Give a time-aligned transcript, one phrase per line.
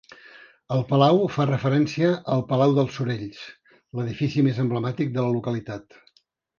[0.75, 3.45] El palau fa referència al palau dels Sorells,
[4.01, 6.05] l'edifici més emblemàtic de la localitat.